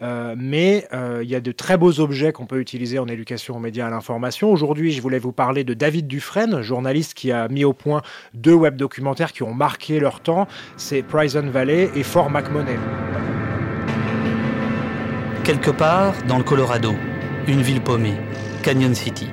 Euh, 0.00 0.34
mais 0.38 0.88
euh, 0.94 1.20
il 1.22 1.28
y 1.28 1.34
a 1.34 1.40
de 1.40 1.52
très 1.52 1.76
beaux 1.76 2.00
objets 2.00 2.32
qu'on 2.32 2.46
peut 2.46 2.60
utiliser 2.60 2.98
en 2.98 3.06
éducation 3.06 3.56
aux 3.56 3.60
médias 3.60 3.86
à 3.86 3.90
l'information. 3.90 4.50
Aujourd'hui, 4.50 4.92
je 4.92 5.02
voulais 5.02 5.18
vous 5.18 5.32
parler 5.32 5.64
de 5.64 5.74
David 5.74 6.06
Dufresne, 6.06 6.62
journaliste 6.62 7.12
qui 7.12 7.30
a 7.30 7.48
mis 7.48 7.64
au 7.64 7.74
point 7.74 8.00
deux 8.32 8.54
web 8.54 8.76
documentaires 8.76 9.32
qui 9.32 9.42
ont 9.42 9.52
marqué 9.52 10.00
leur 10.00 10.20
temps. 10.20 10.48
C'est 10.78 11.02
Prison 11.02 11.46
Valley 11.50 11.90
et 11.94 12.02
Fort 12.02 12.30
McMoney. 12.30 12.78
Quelque 15.44 15.70
part 15.70 16.14
dans 16.26 16.38
le 16.38 16.44
Colorado, 16.44 16.94
une 17.46 17.60
ville 17.60 17.82
paumée, 17.82 18.16
Canyon 18.62 18.94
City. 18.94 19.28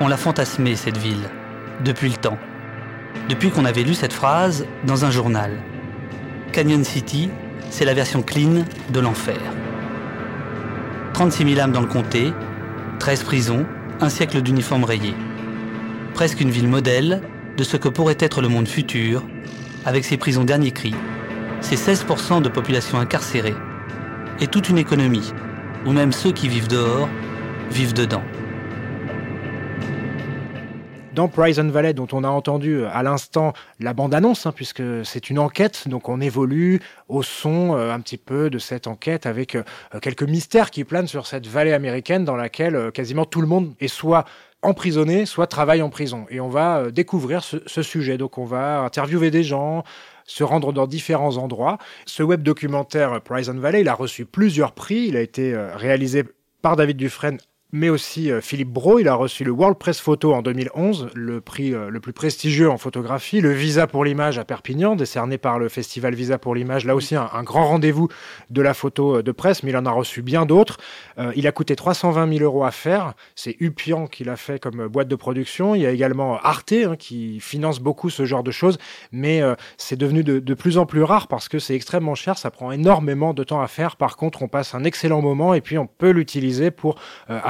On 0.00 0.06
l'a 0.06 0.16
fantasmée, 0.16 0.76
cette 0.76 0.96
ville, 0.96 1.28
depuis 1.84 2.08
le 2.08 2.16
temps. 2.16 2.38
Depuis 3.28 3.50
qu'on 3.50 3.64
avait 3.64 3.82
lu 3.82 3.94
cette 3.94 4.12
phrase 4.12 4.66
dans 4.84 5.04
un 5.04 5.10
journal. 5.10 5.52
Canyon 6.52 6.84
City, 6.84 7.30
c'est 7.70 7.84
la 7.84 7.94
version 7.94 8.22
clean 8.22 8.64
de 8.90 9.00
l'enfer. 9.00 9.40
36 11.12 11.54
000 11.54 11.60
âmes 11.60 11.72
dans 11.72 11.80
le 11.80 11.86
comté, 11.86 12.32
13 13.00 13.22
prisons, 13.24 13.66
un 14.00 14.08
siècle 14.08 14.40
d'uniformes 14.40 14.84
rayés. 14.84 15.14
Presque 16.14 16.40
une 16.40 16.50
ville 16.50 16.68
modèle 16.68 17.22
de 17.56 17.64
ce 17.64 17.76
que 17.76 17.88
pourrait 17.88 18.16
être 18.18 18.40
le 18.40 18.48
monde 18.48 18.68
futur, 18.68 19.22
avec 19.84 20.04
ses 20.04 20.16
prisons 20.16 20.44
dernier 20.44 20.70
cri, 20.70 20.94
ses 21.60 21.76
16% 21.76 22.40
de 22.40 22.48
population 22.48 22.98
incarcérée, 22.98 23.54
et 24.40 24.46
toute 24.46 24.68
une 24.68 24.78
économie, 24.78 25.32
où 25.86 25.92
même 25.92 26.12
ceux 26.12 26.32
qui 26.32 26.48
vivent 26.48 26.68
dehors 26.68 27.08
vivent 27.70 27.94
dedans 27.94 28.22
dans 31.18 31.26
Prison 31.26 31.66
Valley, 31.66 31.94
dont 31.94 32.06
on 32.12 32.22
a 32.22 32.28
entendu 32.28 32.76
euh, 32.76 32.88
à 32.92 33.02
l'instant 33.02 33.52
la 33.80 33.92
bande-annonce, 33.92 34.46
hein, 34.46 34.52
puisque 34.54 34.84
c'est 35.04 35.30
une 35.30 35.40
enquête, 35.40 35.88
donc 35.88 36.08
on 36.08 36.20
évolue 36.20 36.78
au 37.08 37.24
son 37.24 37.74
euh, 37.74 37.92
un 37.92 37.98
petit 37.98 38.18
peu 38.18 38.50
de 38.50 38.58
cette 38.60 38.86
enquête 38.86 39.26
avec 39.26 39.56
euh, 39.56 39.64
quelques 40.00 40.22
mystères 40.22 40.70
qui 40.70 40.84
planent 40.84 41.08
sur 41.08 41.26
cette 41.26 41.48
vallée 41.48 41.72
américaine 41.72 42.24
dans 42.24 42.36
laquelle 42.36 42.92
quasiment 42.92 43.24
tout 43.24 43.40
le 43.40 43.48
monde 43.48 43.74
est 43.80 43.88
soit 43.88 44.26
emprisonné, 44.62 45.26
soit 45.26 45.48
travaille 45.48 45.82
en 45.82 45.90
prison. 45.90 46.24
Et 46.30 46.38
on 46.38 46.48
va 46.48 46.88
découvrir 46.92 47.42
ce, 47.42 47.56
ce 47.66 47.82
sujet. 47.82 48.16
Donc 48.16 48.38
on 48.38 48.44
va 48.44 48.82
interviewer 48.82 49.32
des 49.32 49.42
gens, 49.42 49.82
se 50.24 50.44
rendre 50.44 50.72
dans 50.72 50.86
différents 50.86 51.36
endroits. 51.36 51.78
Ce 52.06 52.22
web 52.22 52.44
documentaire 52.44 53.20
Prison 53.22 53.54
Valley, 53.54 53.80
il 53.80 53.88
a 53.88 53.94
reçu 53.94 54.24
plusieurs 54.24 54.70
prix. 54.70 55.06
Il 55.08 55.16
a 55.16 55.20
été 55.20 55.56
réalisé 55.74 56.22
par 56.62 56.76
David 56.76 56.96
Dufresne 56.96 57.38
mais 57.72 57.88
aussi 57.88 58.30
euh, 58.30 58.40
Philippe 58.40 58.70
Brault. 58.70 58.98
Il 58.98 59.08
a 59.08 59.14
reçu 59.14 59.44
le 59.44 59.50
World 59.50 59.76
Press 59.78 60.00
Photo 60.00 60.32
en 60.32 60.42
2011, 60.42 61.10
le 61.14 61.40
prix 61.40 61.74
euh, 61.74 61.90
le 61.90 62.00
plus 62.00 62.12
prestigieux 62.12 62.70
en 62.70 62.78
photographie, 62.78 63.40
le 63.40 63.52
Visa 63.52 63.86
pour 63.86 64.04
l'image 64.04 64.38
à 64.38 64.44
Perpignan, 64.44 64.96
décerné 64.96 65.38
par 65.38 65.58
le 65.58 65.68
Festival 65.68 66.14
Visa 66.14 66.38
pour 66.38 66.54
l'image, 66.54 66.86
là 66.86 66.94
aussi 66.94 67.14
un, 67.14 67.42
grand 67.42 67.66
rendez-vous 67.66 68.08
de 68.50 68.62
la 68.62 68.74
photo 68.74 69.16
euh, 69.16 69.22
de 69.22 69.32
presse, 69.32 69.62
mais 69.62 69.70
il 69.70 69.76
en 69.76 69.86
a 69.86 69.90
reçu 69.90 70.22
bien 70.22 70.46
d'autres. 70.46 70.78
il 71.36 71.46
a 71.46 71.52
coûté 71.52 71.76
320 71.76 72.32
000 72.38 72.44
euros 72.44 72.64
à 72.64 72.70
faire. 72.70 73.14
C'est 73.34 73.56
Upian 73.60 74.06
qui 74.06 74.24
l'a 74.24 74.36
fait 74.36 74.58
comme 74.58 74.86
boîte 74.88 75.08
de 75.08 75.16
production. 75.16 75.74
Il 75.74 75.82
y 75.82 75.86
a 75.86 75.90
également 75.90 76.38
Arte 76.38 76.72
hein, 76.72 76.96
qui 76.96 77.40
finance 77.40 77.80
beaucoup 77.80 78.10
ce 78.10 78.24
genre 78.24 78.42
de 78.42 78.50
choses, 78.50 78.78
mais 79.12 79.42
c'est 79.76 79.96
devenu 79.96 80.22
de, 80.22 80.54
plus 80.54 80.78
en 80.78 80.86
plus 80.86 81.02
rare 81.02 81.28
parce 81.28 81.48
que 81.48 81.58
c'est 81.58 81.74
extrêmement 81.74 82.14
cher, 82.14 82.38
ça 82.38 82.50
prend 82.50 82.72
énormément 82.72 83.34
de 83.34 83.44
temps 83.44 83.60
à 83.60 83.68
faire. 83.68 83.96
Par 83.96 84.16
contre, 84.16 84.42
on 84.42 84.48
passe 84.48 84.74
un 84.74 84.84
excellent 84.84 85.22
moment 85.22 85.54
et 85.54 85.60
puis 85.60 85.78
on 85.78 85.86
peut 85.86 86.10
l'utiliser 86.10 86.70
pour 86.70 86.96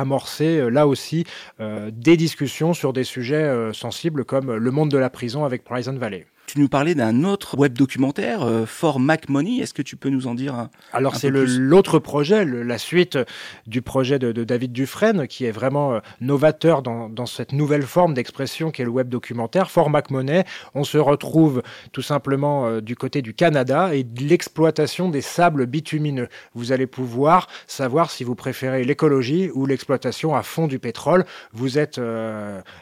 amorcer 0.09 0.59
euh, 0.59 0.71
là 0.71 0.87
aussi 0.87 1.25
euh, 1.61 1.91
des 1.93 2.17
discussions 2.17 2.73
sur 2.73 2.93
des 2.95 3.05
sujets 3.05 3.37
euh, 3.37 3.73
sensibles 3.75 4.25
comme 4.25 4.55
le 4.55 4.71
monde 4.71 4.91
de 4.91 4.99
la 4.99 5.11
prison 5.11 5.45
avec 5.45 5.65
Prison 5.65 5.95
Valley. 5.99 6.27
Tu 6.49 6.59
nous 6.59 6.71
parlais 6.71 6.95
d'un 6.95 7.25
autre 7.25 7.59
web 7.59 7.77
documentaire, 7.77 8.41
euh, 8.43 8.65
For 8.65 9.01
Mac 9.01 9.29
Money. 9.29 9.59
Est-ce 9.59 9.75
que 9.75 9.83
tu 9.83 9.97
peux 9.97 10.09
nous 10.09 10.29
en 10.29 10.35
dire 10.35 10.55
un, 10.55 10.71
Alors 10.95 11.17
c'est 11.17 11.29
l'autre 11.29 11.99
projet, 11.99 12.47
la 12.47 12.79
suite 12.79 13.19
du 13.67 13.83
projet 13.83 14.19
de, 14.19 14.33
David 14.33 14.73
Dufresne, 14.73 15.27
qui 15.27 15.45
est 15.45 15.51
vraiment 15.51 15.93
euh, 15.93 15.99
novateur 16.23 16.81
dans, 16.81 17.27
cette 17.27 17.53
nouvelle 17.53 17.83
forme 17.83 18.15
d'expression 18.15 18.71
qu'est 18.71 18.85
le 18.85 18.91
web 18.91 19.11
documentaire. 19.11 19.71
For 19.71 19.91
Mac 19.91 20.11
Money, 20.11 20.45
on 20.75 20.85
se 20.85 20.97
retrouve 20.97 21.63
tout 21.93 22.01
simplement 22.01 22.67
euh, 22.67 22.81
du 22.81 22.97
côté 22.97 23.21
du 23.21 23.35
Canada 23.35 23.95
et 23.95 24.03
de 24.03 24.25
l'exploitation 24.25 25.11
des 25.11 25.21
sables 25.21 25.67
bitumineux. 25.67 26.29
Vous 26.55 26.73
allez 26.73 26.87
pouvoir 26.87 27.49
savoir 27.67 28.11
si 28.11 28.25
vous 28.25 28.35
préférez 28.35 28.85
l'écologie 28.85 29.51
ou 29.53 29.67
l'exploitation 29.67 30.35
à 30.35 30.43
fond 30.43 30.67
du 30.67 30.79
pétrole. 30.79 31.27
Vous 31.53 31.77
êtes 31.79 32.01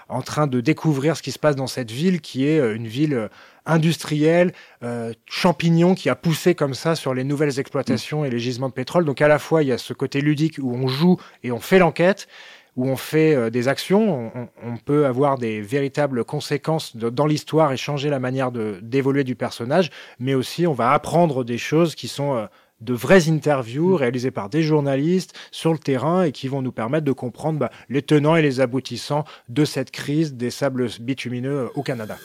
en 0.09 0.23
train 0.23 0.47
de 0.47 0.61
découvrir 0.61 1.17
ce 1.17 1.23
qui 1.23 1.33
se 1.33 1.39
passe 1.41 1.57
dans 1.57 1.67
cette 1.67 1.91
ville 1.91 2.21
qui 2.21 2.47
est 2.47 2.59
une 2.59 2.87
ville 2.87 3.29
industriel, 3.67 4.53
euh, 4.83 5.13
champignon 5.27 5.95
qui 5.95 6.09
a 6.09 6.15
poussé 6.15 6.55
comme 6.55 6.75
ça 6.75 6.95
sur 6.95 7.15
les 7.15 7.25
nouvelles 7.25 7.59
exploitations 7.59 8.25
et 8.25 8.31
les 8.31 8.39
gisements 8.39 8.69
de 8.69 8.75
pétrole. 8.75 9.05
Donc 9.05 9.21
à 9.21 9.29
la 9.29 9.39
fois, 9.39 9.63
il 9.63 9.69
y 9.69 9.73
a 9.73 9.79
ce 9.79 9.93
côté 9.93 10.21
ludique 10.21 10.59
où 10.61 10.75
on 10.75 10.89
joue 10.89 11.17
et 11.43 11.53
on 11.53 11.61
fait 11.61 11.79
l'enquête, 11.79 12.29
où 12.77 12.89
on 12.89 12.97
fait 12.97 13.35
euh, 13.35 13.51
des 13.51 13.69
actions, 13.69 14.31
on, 14.63 14.77
peut 14.77 15.07
avoir 15.07 15.39
des 15.39 15.61
véritables 15.61 16.25
conséquences 16.25 16.97
dans 16.97 17.27
l'histoire 17.27 17.73
et 17.73 17.77
changer 17.77 18.11
la 18.11 18.19
manière 18.19 18.53
d'évoluer 18.53 19.25
du 19.25 19.35
personnage, 19.35 19.91
mais 20.21 20.35
aussi 20.35 20.67
on 20.67 20.75
va 20.75 20.93
apprendre 20.93 21.43
des 21.43 21.59
choses 21.59 21.95
qui 21.95 22.07
sont 22.07 22.37
euh, 22.37 22.47
de 22.83 22.93
vraies 22.93 23.29
interviews 23.29 23.93
mm. 23.93 23.95
réalisées 23.95 24.31
par 24.31 24.51
des 24.51 24.63
journalistes 24.63 25.35
sur 25.51 25.73
le 25.73 25.79
terrain 25.79 26.25
et 26.25 26.33
qui 26.33 26.49
vont 26.49 26.63
nous 26.63 26.73
permettre 26.73 27.07
de 27.07 27.13
comprendre 27.13 27.59
bah, 27.59 27.71
les 27.89 28.03
tenants 28.03 28.37
et 28.37 28.43
les 28.43 28.61
aboutissants 28.61 29.25
de 29.49 29.65
cette 29.65 29.91
crise 29.91 30.35
des 30.35 30.51
sables 30.51 30.89
bitumineux 31.01 31.59
euh, 31.59 31.69
au 31.75 31.83
Canada. 31.83 32.19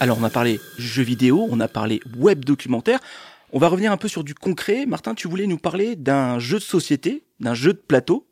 Alors 0.00 0.18
on 0.18 0.24
a 0.24 0.30
parlé 0.30 0.60
jeux 0.78 1.02
vidéo, 1.02 1.46
on 1.50 1.60
a 1.60 1.68
parlé 1.68 2.00
web 2.16 2.42
documentaire. 2.44 3.00
On 3.52 3.58
va 3.58 3.68
revenir 3.68 3.92
un 3.92 3.98
peu 3.98 4.08
sur 4.08 4.24
du 4.24 4.34
concret. 4.34 4.86
Martin, 4.86 5.14
tu 5.14 5.28
voulais 5.28 5.46
nous 5.46 5.58
parler 5.58 5.94
d'un 5.94 6.38
jeu 6.38 6.58
de 6.58 6.62
société, 6.62 7.24
d'un 7.38 7.52
jeu 7.52 7.74
de 7.74 7.78
plateau, 7.78 8.26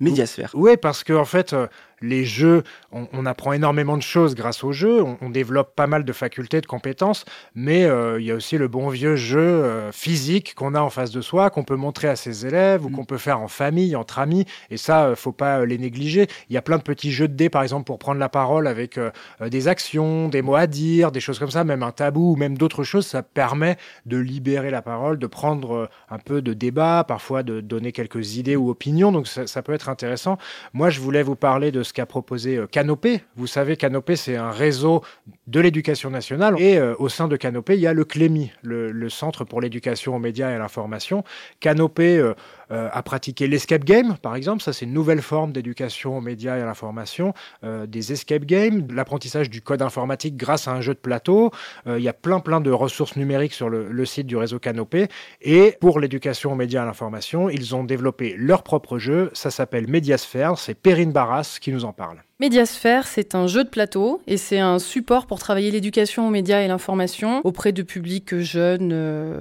Médiasphère. 0.00 0.50
Oui, 0.54 0.76
parce 0.76 1.04
qu'en 1.04 1.20
en 1.20 1.24
fait, 1.24 1.52
euh, 1.52 1.68
les 2.02 2.24
jeux, 2.24 2.62
on, 2.90 3.24
apprend 3.26 3.52
énormément 3.52 3.96
de 3.96 4.02
choses 4.02 4.34
grâce 4.34 4.64
aux 4.64 4.72
jeux, 4.72 5.02
on, 5.02 5.30
développe 5.30 5.74
pas 5.74 5.86
mal 5.86 6.04
de 6.04 6.12
facultés, 6.12 6.60
de 6.60 6.66
compétences, 6.66 7.24
mais 7.54 7.84
euh, 7.84 8.20
il 8.20 8.26
y 8.26 8.30
a 8.30 8.34
aussi 8.34 8.58
le 8.58 8.68
bon 8.68 8.88
vieux 8.88 9.16
jeu 9.16 9.38
euh, 9.38 9.92
physique 9.92 10.54
qu'on 10.54 10.74
a 10.74 10.80
en 10.80 10.90
face 10.90 11.10
de 11.10 11.20
soi, 11.20 11.48
qu'on 11.50 11.64
peut 11.64 11.76
montrer 11.76 12.08
à 12.08 12.16
ses 12.16 12.44
élèves 12.44 12.84
ou 12.84 12.90
mm. 12.90 12.92
qu'on 12.92 13.04
peut 13.04 13.18
faire 13.18 13.40
en 13.40 13.48
famille, 13.48 13.96
entre 13.96 14.18
amis, 14.18 14.44
et 14.70 14.76
ça, 14.76 15.06
euh, 15.06 15.16
faut 15.16 15.32
pas 15.32 15.64
les 15.64 15.78
négliger. 15.78 16.26
Il 16.50 16.54
y 16.54 16.58
a 16.58 16.62
plein 16.62 16.76
de 16.76 16.82
petits 16.82 17.12
jeux 17.12 17.28
de 17.28 17.34
dés, 17.34 17.48
par 17.48 17.62
exemple, 17.62 17.84
pour 17.84 17.98
prendre 17.98 18.18
la 18.18 18.28
parole 18.28 18.66
avec 18.66 18.98
des 19.40 19.68
actions, 19.68 20.28
des 20.28 20.42
mots 20.42 20.56
à 20.56 20.66
dire, 20.66 21.12
des 21.12 21.20
choses 21.20 21.38
comme 21.38 21.50
ça, 21.50 21.64
même 21.64 21.82
un 21.82 21.92
tabou 21.92 22.32
ou 22.32 22.36
même 22.36 22.58
d'autres 22.58 22.82
choses, 22.82 23.06
ça 23.06 23.22
permet 23.22 23.76
de 24.06 24.16
libérer 24.18 24.70
la 24.70 24.82
parole, 24.82 25.18
de 25.18 25.26
prendre 25.26 25.88
un 26.10 26.18
peu 26.18 26.42
de 26.42 26.52
débat, 26.52 27.04
parfois 27.06 27.42
de 27.42 27.60
donner 27.60 27.92
quelques 27.92 28.36
idées 28.36 28.56
ou 28.56 28.70
opinions, 28.70 29.12
donc 29.12 29.28
ça, 29.28 29.46
ça 29.46 29.62
peut 29.62 29.72
être 29.72 29.88
intéressant. 29.88 30.38
Moi, 30.72 30.90
je 30.90 31.00
voulais 31.00 31.22
vous 31.22 31.36
parler 31.36 31.70
de 31.70 31.82
qu'a 31.92 32.06
proposé 32.06 32.56
euh, 32.56 32.66
Canopé. 32.66 33.22
Vous 33.36 33.46
savez, 33.46 33.76
Canopé, 33.76 34.16
c'est 34.16 34.36
un 34.36 34.50
réseau 34.50 35.02
de 35.46 35.60
l'éducation 35.60 36.10
nationale. 36.10 36.60
Et 36.60 36.78
euh, 36.78 36.94
au 36.98 37.08
sein 37.08 37.28
de 37.28 37.36
Canopé, 37.36 37.74
il 37.74 37.80
y 37.80 37.86
a 37.86 37.92
le 37.92 38.04
CLEMI, 38.04 38.52
le, 38.62 39.08
Centre 39.08 39.44
pour 39.44 39.60
l'éducation 39.60 40.16
aux 40.16 40.18
médias 40.18 40.50
et 40.50 40.54
à 40.54 40.58
l'information. 40.58 41.24
Canopé 41.60 42.16
euh, 42.16 42.34
euh, 42.70 42.88
à 42.92 43.02
pratiquer 43.02 43.48
l'escape 43.48 43.84
game, 43.84 44.16
par 44.22 44.36
exemple. 44.36 44.62
Ça, 44.62 44.72
c'est 44.72 44.84
une 44.84 44.92
nouvelle 44.92 45.22
forme 45.22 45.52
d'éducation 45.52 46.16
aux 46.16 46.20
médias 46.20 46.56
et 46.56 46.62
à 46.62 46.66
l'information. 46.66 47.34
Euh, 47.64 47.86
des 47.86 48.12
escape 48.12 48.44
games, 48.44 48.86
l'apprentissage 48.92 49.50
du 49.50 49.62
code 49.62 49.82
informatique 49.82 50.36
grâce 50.36 50.68
à 50.68 50.72
un 50.72 50.80
jeu 50.80 50.94
de 50.94 50.98
plateau. 50.98 51.50
Euh, 51.86 51.98
il 51.98 52.04
y 52.04 52.08
a 52.08 52.12
plein, 52.12 52.40
plein 52.40 52.60
de 52.60 52.70
ressources 52.70 53.16
numériques 53.16 53.54
sur 53.54 53.68
le, 53.68 54.04
site 54.04 54.26
du 54.26 54.36
réseau 54.36 54.58
Canopé. 54.58 55.08
Et 55.40 55.76
pour 55.80 56.00
l'éducation 56.00 56.52
aux 56.52 56.56
médias 56.56 56.80
et 56.80 56.82
à 56.82 56.86
l'information, 56.86 57.48
ils 57.48 57.74
ont 57.74 57.84
développé 57.84 58.34
leur 58.36 58.62
propre 58.62 58.98
jeu. 58.98 59.30
Ça 59.32 59.50
s'appelle 59.50 59.86
Mediasphere. 59.88 60.58
C'est 60.58 60.74
Perrine 60.74 61.12
Barras 61.12 61.58
qui 61.60 61.72
nous 61.72 61.84
en 61.84 61.92
parle. 61.92 62.22
Mediasphere, 62.40 63.06
c'est 63.06 63.36
un 63.36 63.46
jeu 63.46 63.62
de 63.62 63.68
plateau 63.68 64.20
et 64.26 64.36
c'est 64.36 64.58
un 64.58 64.80
support 64.80 65.26
pour 65.26 65.38
travailler 65.38 65.70
l'éducation 65.70 66.26
aux 66.26 66.30
médias 66.30 66.60
et 66.62 66.66
l'information 66.66 67.40
auprès 67.44 67.70
de 67.70 67.82
publics 67.82 68.36
jeunes, 68.40 68.92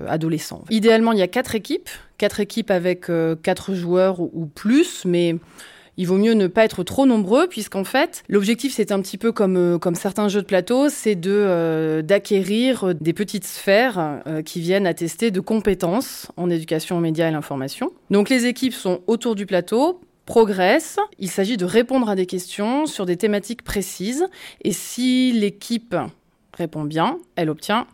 adolescents. 0.08 0.64
Idéalement, 0.70 1.12
il 1.12 1.18
y 1.18 1.24
a 1.24 1.28
quatre 1.28 1.56
équipes 1.56 1.90
quatre 2.22 2.40
équipes 2.40 2.70
avec 2.70 3.10
euh, 3.10 3.36
quatre 3.36 3.74
joueurs 3.74 4.20
ou, 4.20 4.46
plus, 4.46 5.06
mais 5.06 5.38
il 5.98 6.06
vaut 6.06 6.18
mieux 6.18 6.36
ne 6.36 6.46
pas 6.46 6.64
être 6.64 6.84
trop 6.84 7.08
nombreux 7.08 7.48
puisqu'en 7.48 7.84
fait 7.84 8.24
l'objectif 8.30 8.74
c'est 8.76 8.92
un 8.92 9.02
petit 9.02 9.18
peu 9.18 9.32
comme 9.32 9.58
euh, 9.58 9.78
comme 9.80 9.96
certains 9.96 10.30
jeux 10.30 10.42
de 10.42 10.46
plateau 10.46 10.88
c'est 10.90 11.16
de 11.16 11.32
euh, 11.32 12.04
d'acquérir 12.04 12.94
des 12.94 13.14
petites 13.14 13.44
sphères 13.44 14.22
qui 14.46 14.62
viennent 14.62 14.86
attester 14.86 15.32
de 15.32 15.40
compétences 15.40 16.32
en 16.38 16.52
éducation 16.52 16.98
aux 16.98 17.02
médias 17.02 17.28
et 17.28 17.32
l'information. 17.32 17.92
Donc 18.12 18.30
les 18.30 18.46
équipes 18.46 18.76
sont 18.76 19.02
autour 19.08 19.34
du 19.34 19.48
plateau 19.48 20.00
progressent. 20.28 21.00
Il 21.18 21.30
s'agit 21.30 21.58
de 21.58 21.66
répondre 21.66 22.08
à 22.08 22.16
des 22.16 22.28
questions 22.28 22.86
sur 22.86 23.08
des 23.08 23.18
thématiques 23.18 23.64
précises 23.64 24.28
et 24.64 24.74
si 24.74 25.32
l'équipe 25.32 25.96
répond 26.56 26.84
bien, 26.84 27.18
elle 27.36 27.50
obtient 27.50 27.88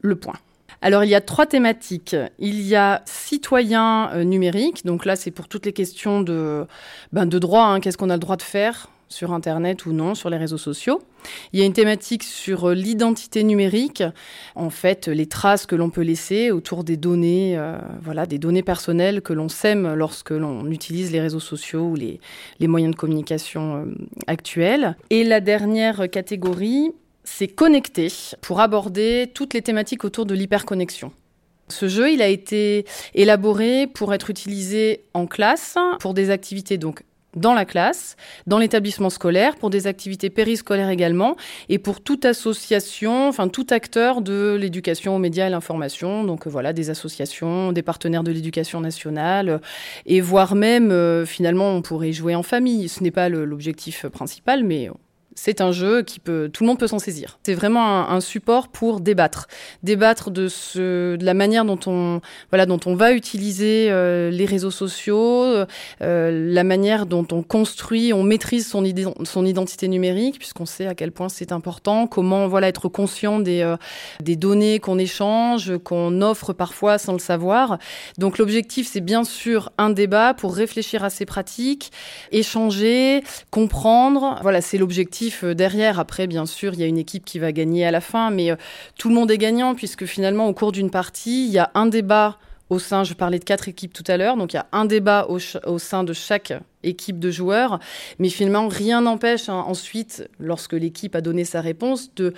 le 0.00 0.16
point. 0.16 0.38
Alors 0.84 1.02
il 1.02 1.08
y 1.08 1.14
a 1.14 1.22
trois 1.22 1.46
thématiques. 1.46 2.14
Il 2.38 2.60
y 2.60 2.76
a 2.76 3.00
citoyen 3.06 4.10
euh, 4.12 4.22
numérique, 4.22 4.84
donc 4.84 5.06
là 5.06 5.16
c'est 5.16 5.30
pour 5.30 5.48
toutes 5.48 5.64
les 5.64 5.72
questions 5.72 6.20
de, 6.20 6.66
ben, 7.10 7.24
de 7.24 7.38
droit, 7.38 7.64
hein. 7.64 7.80
qu'est-ce 7.80 7.96
qu'on 7.96 8.10
a 8.10 8.16
le 8.16 8.20
droit 8.20 8.36
de 8.36 8.42
faire 8.42 8.90
sur 9.08 9.32
Internet 9.32 9.86
ou 9.86 9.92
non, 9.92 10.14
sur 10.14 10.28
les 10.28 10.36
réseaux 10.36 10.58
sociaux? 10.58 11.00
Il 11.54 11.58
y 11.58 11.62
a 11.62 11.64
une 11.64 11.72
thématique 11.72 12.22
sur 12.22 12.68
euh, 12.68 12.74
l'identité 12.74 13.44
numérique, 13.44 14.02
en 14.56 14.68
fait 14.68 15.08
les 15.08 15.24
traces 15.24 15.64
que 15.64 15.74
l'on 15.74 15.88
peut 15.88 16.02
laisser 16.02 16.50
autour 16.50 16.84
des 16.84 16.98
données, 16.98 17.56
euh, 17.56 17.78
voilà, 18.02 18.26
des 18.26 18.36
données 18.36 18.62
personnelles 18.62 19.22
que 19.22 19.32
l'on 19.32 19.48
sème 19.48 19.94
lorsque 19.94 20.32
l'on 20.32 20.70
utilise 20.70 21.12
les 21.12 21.20
réseaux 21.22 21.40
sociaux 21.40 21.84
ou 21.84 21.94
les, 21.94 22.20
les 22.60 22.68
moyens 22.68 22.94
de 22.94 23.00
communication 23.00 23.86
actuels. 24.26 24.98
Et 25.08 25.24
la 25.24 25.40
dernière 25.40 26.10
catégorie, 26.10 26.92
c'est 27.24 27.48
connecté 27.48 28.08
pour 28.40 28.60
aborder 28.60 29.30
toutes 29.34 29.54
les 29.54 29.62
thématiques 29.62 30.04
autour 30.04 30.26
de 30.26 30.34
l'hyperconnexion. 30.34 31.12
Ce 31.68 31.88
jeu, 31.88 32.12
il 32.12 32.20
a 32.20 32.28
été 32.28 32.84
élaboré 33.14 33.86
pour 33.86 34.12
être 34.12 34.30
utilisé 34.30 35.04
en 35.14 35.26
classe 35.26 35.76
pour 35.98 36.12
des 36.12 36.30
activités 36.30 36.76
donc 36.76 37.02
dans 37.36 37.54
la 37.54 37.64
classe, 37.64 38.16
dans 38.46 38.58
l'établissement 38.58 39.10
scolaire, 39.10 39.56
pour 39.56 39.70
des 39.70 39.86
activités 39.86 40.30
périscolaires 40.30 40.90
également, 40.90 41.36
et 41.68 41.78
pour 41.78 42.00
toute 42.00 42.24
association, 42.24 43.28
enfin 43.28 43.48
tout 43.48 43.66
acteur 43.70 44.20
de 44.20 44.56
l'éducation 44.60 45.16
aux 45.16 45.18
médias 45.18 45.48
et 45.48 45.50
l'information, 45.50 46.22
donc 46.24 46.46
voilà, 46.46 46.72
des 46.72 46.90
associations, 46.90 47.72
des 47.72 47.82
partenaires 47.82 48.22
de 48.22 48.30
l'éducation 48.30 48.80
nationale, 48.80 49.60
et 50.06 50.20
voire 50.20 50.54
même, 50.54 50.92
euh, 50.92 51.26
finalement, 51.26 51.70
on 51.70 51.82
pourrait 51.82 52.12
jouer 52.12 52.34
en 52.34 52.42
famille. 52.42 52.88
Ce 52.88 53.02
n'est 53.02 53.10
pas 53.10 53.28
l'objectif 53.28 54.06
principal, 54.06 54.64
mais 54.64 54.90
c'est 55.34 55.60
un 55.60 55.72
jeu 55.72 56.02
qui 56.02 56.20
peut, 56.20 56.50
tout 56.52 56.62
le 56.62 56.68
monde 56.68 56.78
peut 56.78 56.86
s'en 56.86 56.98
saisir. 56.98 57.38
C'est 57.44 57.54
vraiment 57.54 58.08
un, 58.08 58.20
support 58.20 58.68
pour 58.68 59.00
débattre, 59.00 59.48
débattre 59.82 60.30
de 60.30 60.48
ce, 60.48 61.16
de 61.16 61.24
la 61.24 61.34
manière 61.34 61.64
dont 61.64 61.78
on, 61.86 62.20
voilà, 62.50 62.64
dont 62.64 62.80
on 62.86 62.94
va 62.94 63.12
utiliser 63.12 63.88
euh, 63.90 64.30
les 64.30 64.46
réseaux 64.46 64.70
sociaux, 64.70 65.66
euh, 66.02 66.52
la 66.52 66.64
manière 66.64 67.06
dont 67.06 67.26
on 67.32 67.42
construit, 67.42 68.12
on 68.12 68.22
maîtrise 68.22 68.66
son, 68.66 68.84
son 69.24 69.44
identité 69.44 69.88
numérique, 69.88 70.38
puisqu'on 70.38 70.66
sait 70.66 70.86
à 70.86 70.94
quel 70.94 71.12
point 71.12 71.28
c'est 71.28 71.52
important. 71.52 72.06
Comment, 72.06 72.48
voilà, 72.48 72.68
être 72.68 72.88
conscient 72.88 73.40
des, 73.40 73.60
euh, 73.60 73.76
des 74.22 74.36
données 74.36 74.78
qu'on 74.78 74.98
échange, 74.98 75.76
qu'on 75.78 76.22
offre 76.22 76.52
parfois 76.52 76.98
sans 76.98 77.12
le 77.12 77.18
savoir. 77.18 77.78
Donc 78.18 78.38
l'objectif, 78.38 78.88
c'est 78.90 79.00
bien 79.00 79.24
sûr 79.24 79.72
un 79.78 79.90
débat 79.90 80.34
pour 80.34 80.54
réfléchir 80.54 81.04
à 81.04 81.10
ces 81.10 81.26
pratiques, 81.26 81.90
échanger, 82.32 83.22
comprendre. 83.50 84.38
Voilà, 84.42 84.60
c'est 84.60 84.78
l'objectif 84.78 85.23
euh, 85.42 85.54
derrière. 85.54 85.98
Après, 85.98 86.26
bien 86.26 86.46
sûr, 86.46 86.74
il 86.74 86.80
y 86.80 86.82
a 86.82 86.86
une 86.86 86.98
équipe 86.98 87.24
qui 87.24 87.38
va 87.38 87.52
gagner 87.52 87.84
à 87.84 87.90
la 87.90 88.00
fin, 88.00 88.30
mais 88.30 88.50
euh, 88.50 88.56
tout 88.98 89.08
le 89.08 89.14
monde 89.14 89.30
est 89.30 89.38
gagnant 89.38 89.74
puisque 89.74 90.06
finalement, 90.06 90.48
au 90.48 90.54
cours 90.54 90.72
d'une 90.72 90.90
partie, 90.90 91.46
il 91.46 91.52
y 91.52 91.58
a 91.58 91.70
un 91.74 91.86
débat 91.86 92.38
au 92.70 92.78
sein, 92.78 93.04
je 93.04 93.14
parlais 93.14 93.38
de 93.38 93.44
quatre 93.44 93.68
équipes 93.68 93.92
tout 93.92 94.04
à 94.06 94.16
l'heure, 94.16 94.36
donc 94.36 94.52
il 94.52 94.56
y 94.56 94.58
a 94.58 94.66
un 94.72 94.86
débat 94.86 95.26
au, 95.28 95.38
sein 95.78 96.02
de 96.02 96.12
chaque 96.12 96.54
équipe 96.82 97.18
de 97.18 97.30
joueurs, 97.30 97.78
mais 98.18 98.30
finalement 98.30 98.68
rien 98.68 99.02
n'empêche 99.02 99.50
hein, 99.50 99.64
ensuite, 99.66 100.28
lorsque 100.38 100.72
l'équipe 100.72 101.14
a 101.14 101.20
donné 101.20 101.44
sa 101.44 101.60
réponse, 101.60 102.14
de 102.14 102.32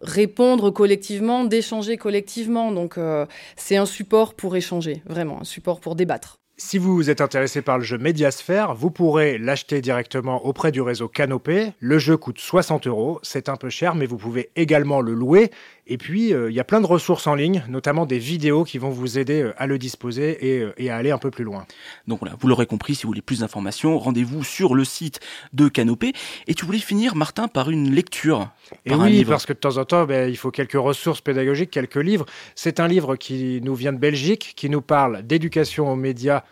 répondre 0.00 0.70
collectivement, 0.70 1.44
d'échanger 1.44 1.96
collectivement. 1.96 2.72
Donc 2.72 2.98
euh, 2.98 3.26
c'est 3.56 3.76
un 3.76 3.86
support 3.86 4.34
pour 4.34 4.56
échanger, 4.56 5.02
vraiment, 5.06 5.40
un 5.42 5.44
support 5.44 5.80
pour 5.80 5.94
débattre. 5.94 6.38
Si 6.60 6.76
vous 6.76 7.08
êtes 7.08 7.20
intéressé 7.20 7.62
par 7.62 7.78
le 7.78 7.84
jeu 7.84 7.98
Mediasphere, 7.98 8.74
vous 8.74 8.90
pourrez 8.90 9.38
l'acheter 9.38 9.80
directement 9.80 10.44
auprès 10.44 10.72
du 10.72 10.80
réseau 10.80 11.06
Canopé. 11.06 11.72
Le 11.78 12.00
jeu 12.00 12.16
coûte 12.16 12.40
60 12.40 12.88
euros, 12.88 13.20
c'est 13.22 13.48
un 13.48 13.54
peu 13.54 13.70
cher, 13.70 13.94
mais 13.94 14.06
vous 14.06 14.16
pouvez 14.16 14.50
également 14.56 15.00
le 15.00 15.14
louer. 15.14 15.52
Et 15.88 15.96
puis, 15.96 16.34
euh, 16.34 16.50
il 16.50 16.54
y 16.54 16.60
a 16.60 16.64
plein 16.64 16.82
de 16.82 16.86
ressources 16.86 17.26
en 17.26 17.34
ligne, 17.34 17.64
notamment 17.66 18.04
des 18.04 18.18
vidéos 18.18 18.64
qui 18.64 18.76
vont 18.76 18.90
vous 18.90 19.18
aider 19.18 19.42
euh, 19.42 19.54
à 19.56 19.66
le 19.66 19.78
disposer 19.78 20.36
et, 20.46 20.60
euh, 20.60 20.72
et, 20.76 20.90
à 20.90 20.96
aller 20.96 21.10
un 21.10 21.18
peu 21.18 21.30
plus 21.30 21.44
loin. 21.44 21.66
Donc 22.06 22.20
voilà, 22.20 22.36
vous 22.38 22.46
l'aurez 22.46 22.66
compris, 22.66 22.94
si 22.94 23.04
vous 23.04 23.08
voulez 23.08 23.22
plus 23.22 23.40
d'informations, 23.40 23.98
rendez-vous 23.98 24.44
sur 24.44 24.74
le 24.74 24.84
site 24.84 25.20
de 25.54 25.68
Canopé. 25.68 26.12
Et 26.46 26.52
tu 26.52 26.66
voulais 26.66 26.78
finir, 26.78 27.16
Martin, 27.16 27.48
par 27.48 27.70
une 27.70 27.90
lecture. 27.90 28.50
Et 28.84 28.94
oui, 28.94 29.24
parce 29.24 29.46
que 29.46 29.54
de 29.54 29.58
temps 29.58 29.78
en 29.78 29.86
temps, 29.86 30.04
ben, 30.04 30.28
il 30.28 30.36
faut 30.36 30.50
quelques 30.50 30.72
ressources 30.72 31.22
pédagogiques, 31.22 31.70
quelques 31.70 31.96
livres. 31.96 32.26
C'est 32.54 32.80
un 32.80 32.86
livre 32.86 33.16
qui 33.16 33.60
nous 33.62 33.74
vient 33.74 33.94
de 33.94 33.98
Belgique, 33.98 34.52
qui 34.56 34.68
nous 34.68 34.82
parle 34.82 35.22
d'éducation 35.22 35.90
aux 35.90 35.96
médias 35.96 36.44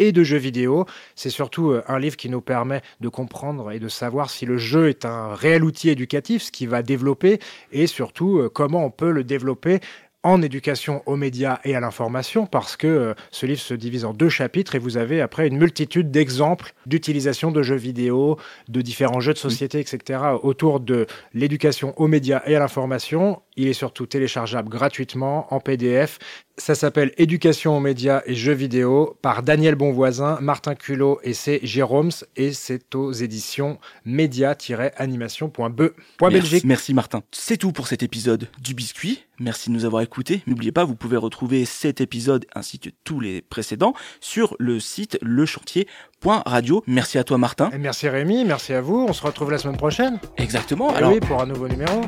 et 0.00 0.12
de 0.12 0.24
jeux 0.24 0.38
vidéo. 0.38 0.86
C'est 1.14 1.30
surtout 1.30 1.70
euh, 1.70 1.84
un 1.86 1.98
livre 1.98 2.16
qui 2.16 2.28
nous 2.28 2.40
permet 2.40 2.82
de 3.00 3.08
comprendre 3.08 3.70
et 3.70 3.78
de 3.78 3.88
savoir 3.88 4.30
si 4.30 4.46
le 4.46 4.58
jeu 4.58 4.88
est 4.88 5.04
un 5.04 5.34
réel 5.34 5.62
outil 5.62 5.90
éducatif, 5.90 6.42
ce 6.42 6.50
qui 6.50 6.66
va 6.66 6.82
développer, 6.82 7.38
et 7.70 7.86
surtout 7.86 8.38
euh, 8.38 8.48
comment 8.48 8.84
on 8.84 8.90
peut 8.90 9.12
le 9.12 9.22
développer 9.22 9.80
en 10.22 10.42
éducation 10.42 11.02
aux 11.06 11.16
médias 11.16 11.60
et 11.64 11.74
à 11.74 11.80
l'information 11.80 12.46
parce 12.46 12.76
que 12.76 12.86
euh, 12.86 13.14
ce 13.30 13.46
livre 13.46 13.60
se 13.60 13.74
divise 13.74 14.04
en 14.04 14.12
deux 14.12 14.28
chapitres 14.28 14.74
et 14.74 14.78
vous 14.78 14.96
avez 14.96 15.20
après 15.20 15.46
une 15.46 15.56
multitude 15.56 16.10
d'exemples 16.10 16.74
d'utilisation 16.86 17.50
de 17.50 17.62
jeux 17.62 17.76
vidéo, 17.76 18.38
de 18.68 18.82
différents 18.82 19.20
jeux 19.20 19.32
de 19.32 19.38
société, 19.38 19.80
etc. 19.80 20.20
autour 20.42 20.80
de 20.80 21.06
l'éducation 21.32 21.94
aux 21.96 22.06
médias 22.06 22.42
et 22.46 22.54
à 22.54 22.58
l'information. 22.58 23.42
Il 23.56 23.68
est 23.68 23.74
surtout 23.74 24.06
téléchargeable 24.06 24.68
gratuitement 24.68 25.52
en 25.54 25.60
PDF. 25.60 26.18
Ça 26.56 26.74
s'appelle 26.74 27.12
Éducation 27.16 27.76
aux 27.76 27.80
médias 27.80 28.22
et 28.26 28.34
jeux 28.34 28.52
vidéo 28.52 29.16
par 29.22 29.42
Daniel 29.42 29.76
Bonvoisin, 29.76 30.38
Martin 30.42 30.74
Culot 30.74 31.18
et 31.22 31.32
c'est 31.32 31.60
Jérôme 31.62 32.10
et 32.36 32.52
c'est 32.52 32.94
aux 32.94 33.12
éditions 33.12 33.78
média-animation.be. 34.04 35.82
Merci, 36.20 36.60
merci 36.64 36.92
Martin. 36.92 37.22
C'est 37.32 37.56
tout 37.56 37.72
pour 37.72 37.86
cet 37.86 38.02
épisode 38.02 38.48
du 38.60 38.74
biscuit. 38.74 39.24
Merci 39.38 39.70
de 39.70 39.74
nous 39.74 39.86
avoir 39.86 40.02
écoutés. 40.02 40.42
N'oubliez 40.46 40.70
pas, 40.70 40.84
vous 40.84 40.96
pouvez 40.96 41.16
retrouver 41.16 41.64
cet 41.64 42.02
épisode 42.02 42.44
ainsi 42.54 42.78
que 42.78 42.90
tous 43.04 43.20
les 43.20 43.40
précédents 43.40 43.94
sur 44.20 44.54
le 44.58 44.80
site 44.80 45.18
lechantier.radio. 45.22 46.84
Merci 46.86 47.16
à 47.16 47.24
toi 47.24 47.38
Martin. 47.38 47.70
Et 47.72 47.78
merci 47.78 48.06
Rémi, 48.08 48.44
merci 48.44 48.74
à 48.74 48.82
vous. 48.82 49.06
On 49.08 49.14
se 49.14 49.22
retrouve 49.22 49.50
la 49.50 49.58
semaine 49.58 49.78
prochaine. 49.78 50.20
Exactement. 50.36 50.92
Et 50.92 50.96
Alors, 50.96 51.12
oui, 51.12 51.20
pour 51.20 51.40
un 51.40 51.46
nouveau 51.46 51.68
numéro. 51.68 52.02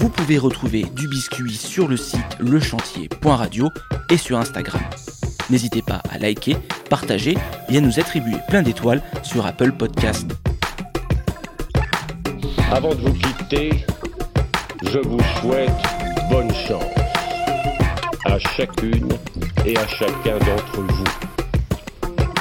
Vous 0.00 0.08
pouvez 0.08 0.38
retrouver 0.38 0.86
du 0.96 1.08
biscuit 1.08 1.54
sur 1.54 1.86
le 1.86 1.98
site 1.98 2.38
lechantier.radio 2.40 3.68
et 4.08 4.16
sur 4.16 4.38
Instagram. 4.38 4.80
N'hésitez 5.50 5.82
pas 5.82 6.00
à 6.10 6.16
liker, 6.16 6.56
partager 6.88 7.36
et 7.68 7.76
à 7.76 7.80
nous 7.82 8.00
attribuer 8.00 8.36
plein 8.48 8.62
d'étoiles 8.62 9.02
sur 9.22 9.44
Apple 9.44 9.72
Podcast. 9.72 10.26
Avant 12.72 12.94
de 12.94 13.00
vous 13.02 13.12
quitter, 13.12 13.84
je 14.84 15.00
vous 15.00 15.20
souhaite 15.38 15.70
bonne 16.30 16.54
chance 16.66 16.82
à 18.24 18.38
chacune 18.38 19.10
et 19.66 19.76
à 19.76 19.86
chacun 19.86 20.38
d'entre 20.38 20.80
vous. 20.80 21.04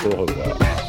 Au 0.06 0.22
revoir. 0.22 0.89